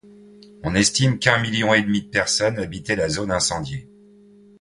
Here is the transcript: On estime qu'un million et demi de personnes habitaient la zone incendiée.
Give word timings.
On 0.63 0.73
estime 0.73 1.19
qu'un 1.19 1.37
million 1.39 1.75
et 1.75 1.83
demi 1.83 2.01
de 2.01 2.09
personnes 2.09 2.57
habitaient 2.57 2.95
la 2.95 3.07
zone 3.07 3.29
incendiée. 3.29 3.87